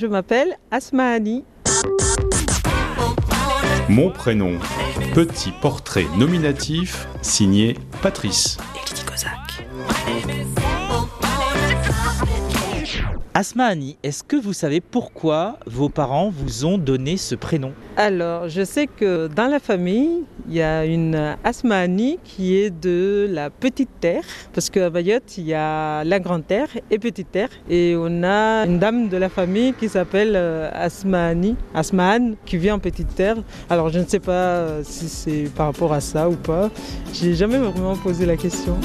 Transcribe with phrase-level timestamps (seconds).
[0.00, 1.42] Je m'appelle Asmaani.
[3.88, 4.52] Mon prénom,
[5.12, 8.58] petit portrait nominatif signé Patrice.
[13.38, 17.70] Asmaani, est-ce que vous savez pourquoi vos parents vous ont donné ce prénom?
[17.96, 23.28] Alors, je sais que dans la famille, il y a une Asmaani qui est de
[23.30, 27.50] la petite terre, parce qu'à Mayotte, il y a la grande terre et petite terre.
[27.70, 32.72] Et on a une dame de la famille qui s'appelle euh, Asmaani, Asman, qui vit
[32.72, 33.36] en petite terre.
[33.70, 36.70] Alors, je ne sais pas euh, si c'est par rapport à ça ou pas.
[37.12, 38.76] J'ai jamais vraiment posé la question.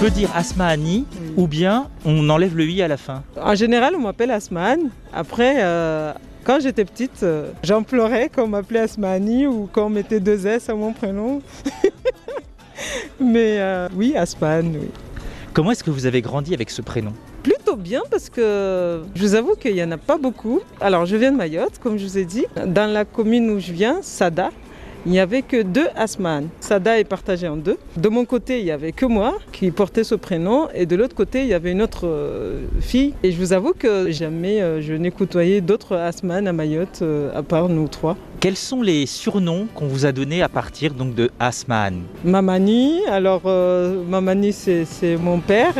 [0.00, 1.04] Peut dire Asmaani
[1.36, 3.22] ou bien on enlève le i à la fin.
[3.38, 4.88] En général, on m'appelle Asman.
[5.12, 10.46] Après, euh, quand j'étais petite, euh, j'en pleurais qu'on m'appelait Asmani ou qu'on mettait deux
[10.46, 11.42] S à mon prénom.
[13.20, 14.88] Mais euh, oui, Asman, oui.
[15.52, 17.12] Comment est-ce que vous avez grandi avec ce prénom?
[17.42, 20.60] Plutôt bien parce que je vous avoue qu'il n'y en a pas beaucoup.
[20.80, 22.46] Alors je viens de Mayotte, comme je vous ai dit.
[22.66, 24.50] Dans la commune où je viens, Sada,
[25.06, 26.48] il n'y avait que deux Asman.
[26.60, 27.78] Sada est partagé en deux.
[27.96, 31.14] De mon côté, il n'y avait que moi qui portais ce prénom et de l'autre
[31.14, 33.14] côté, il y avait une autre euh, fille.
[33.22, 37.30] Et je vous avoue que jamais euh, je n'ai côtoyé d'autres Asman à Mayotte euh,
[37.34, 38.16] à part nous trois.
[38.40, 42.02] Quels sont les surnoms qu'on vous a donnés à partir donc de Asman?
[42.24, 45.74] Mamani, alors euh, Mamani c'est c'est mon père.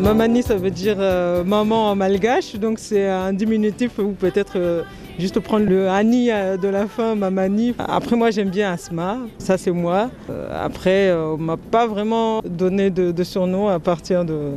[0.00, 4.82] Mamani, ça veut dire euh, maman en malgache, donc c'est un diminutif ou peut-être euh,
[5.18, 7.74] juste prendre le Ani euh, de la fin, Mamani.
[7.78, 10.10] Après, moi j'aime bien Asma, ça c'est moi.
[10.50, 14.52] Après, on m'a pas vraiment donné de, surnom à partir de,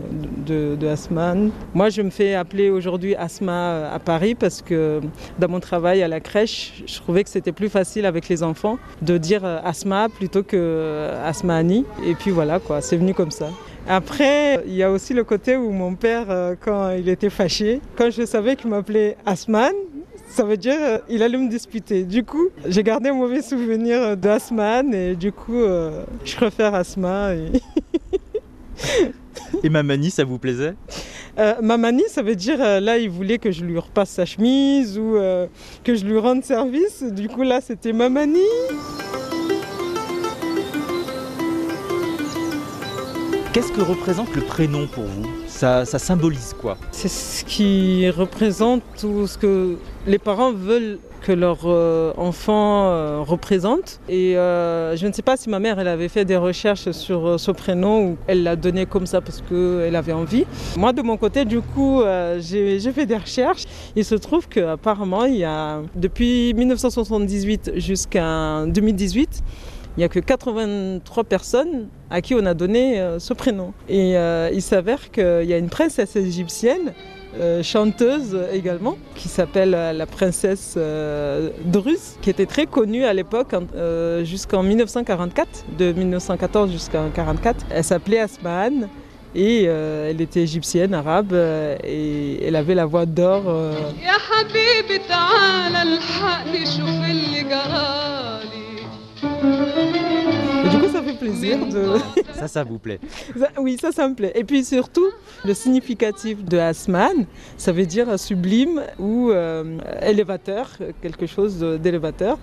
[0.48, 1.52] de, Asman.
[1.74, 5.02] Moi je me fais appeler aujourd'hui Asma à Paris parce que
[5.40, 8.78] dans mon travail à la crèche, je trouvais que c'était plus facile avec les enfants
[9.02, 11.84] de dire Asma plutôt que Asmani.
[12.08, 13.50] Et puis voilà quoi, c'est venu comme ça.
[13.88, 17.82] Après, il y a aussi le côté où mon père, euh, quand il était fâché,
[17.98, 19.74] quand je savais qu'il m'appelait Asman,
[20.30, 22.04] ça veut dire euh, il allait me disputer.
[22.04, 26.74] Du coup, j'ai gardé un mauvais souvenir euh, d'Asman et du coup, euh, je préfère
[26.74, 27.36] Asma.
[27.36, 27.52] Et...
[29.64, 30.76] Et Mamani, ça vous plaisait?
[31.38, 35.18] Euh, Mamani, ça veut dire là, il voulait que je lui repasse sa chemise ou
[35.84, 37.04] que je lui rende service.
[37.04, 38.40] Du coup, là, c'était Mamani.
[43.54, 45.28] Qu'est-ce que représente le prénom pour vous?
[45.46, 46.76] Ça, ça symbolise quoi?
[46.90, 49.78] C'est ce qui représente tout ce que
[50.08, 54.00] les parents veulent que leur euh, enfant euh, représente.
[54.10, 57.40] Et euh, je ne sais pas si ma mère elle avait fait des recherches sur
[57.40, 60.46] ce prénom ou elle l'a donné comme ça parce qu'elle avait envie.
[60.76, 62.02] Moi de mon côté du coup
[62.40, 63.66] j'ai j'ai fait des recherches.
[63.96, 69.44] Il se trouve qu'apparemment il y a depuis 1978 jusqu'à 2018
[69.96, 73.74] il n'y a que 83 personnes à qui on a donné euh, ce prénom.
[73.90, 76.94] Et euh, il s'avère qu'il y a une princesse égyptienne,
[77.40, 80.78] euh, chanteuse également, qui s'appelle la princesse
[81.66, 87.66] Drus, qui était très connue à l'époque en- jusqu'en 1944, de 1914 jusqu'en 1944.
[87.72, 88.88] Elle s'appelait Asman.
[89.36, 91.34] Et elle était égyptienne, arabe,
[91.84, 93.42] et elle avait la voix d'or.
[101.24, 101.96] Plaisir de,
[102.34, 103.00] Ça, ça vous plaît
[103.38, 104.32] Ça- oui, ça, ça me plaît.
[104.36, 105.08] Et puis surtout,
[105.46, 107.26] le significatif de Asman,
[107.58, 110.70] ça veut dire sublime ou euh, élévateur,
[111.02, 112.38] quelque chose d'élévateur.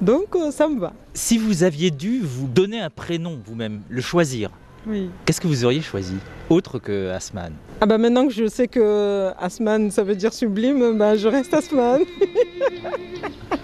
[0.00, 0.92] Donc, euh, ça me va.
[1.14, 4.50] Si vous aviez dû vous donner un prénom vous-même, le choisir,
[4.86, 5.10] Oui.
[5.24, 6.14] qu'est-ce que vous auriez choisi
[6.50, 7.52] Autre que Asman?
[7.80, 11.52] Ah bah maintenant que je sais que Asman, ça veut dire sublime, bah je reste
[11.54, 12.02] Asman.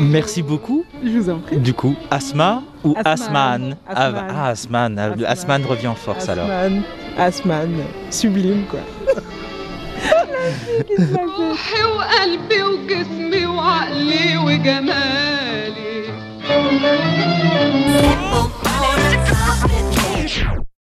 [0.00, 0.84] Merci beaucoup.
[1.02, 1.56] Je vous en prie.
[1.58, 3.76] Du coup, Asma ou Asman.
[3.86, 3.88] Asman?
[3.88, 4.26] Ah, Asman.
[4.30, 4.98] ah, Asman.
[4.98, 5.24] Ah, Asman.
[5.26, 6.50] Asman revient en force alors.
[6.50, 6.82] Asman,
[7.18, 7.70] Asman,
[8.10, 8.80] sublime quoi.